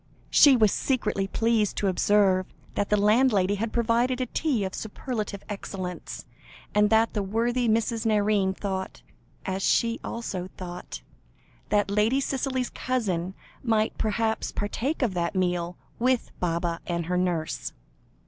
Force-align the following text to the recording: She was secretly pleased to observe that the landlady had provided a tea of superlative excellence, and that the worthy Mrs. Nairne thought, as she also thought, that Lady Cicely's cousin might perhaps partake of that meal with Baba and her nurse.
She 0.31 0.57
was 0.57 0.71
secretly 0.71 1.27
pleased 1.27 1.77
to 1.77 1.87
observe 1.87 2.47
that 2.73 2.89
the 2.89 2.97
landlady 2.97 3.53
had 3.53 3.71
provided 3.71 4.19
a 4.19 4.25
tea 4.25 4.63
of 4.63 4.73
superlative 4.73 5.43
excellence, 5.47 6.25
and 6.73 6.89
that 6.89 7.13
the 7.13 7.21
worthy 7.21 7.69
Mrs. 7.69 8.07
Nairne 8.07 8.55
thought, 8.57 9.03
as 9.45 9.61
she 9.61 9.99
also 10.03 10.47
thought, 10.57 11.03
that 11.69 11.91
Lady 11.91 12.19
Cicely's 12.19 12.71
cousin 12.71 13.35
might 13.61 13.95
perhaps 13.99 14.51
partake 14.51 15.03
of 15.03 15.13
that 15.13 15.35
meal 15.35 15.77
with 15.99 16.31
Baba 16.39 16.79
and 16.87 17.05
her 17.05 17.15
nurse. 17.19 17.71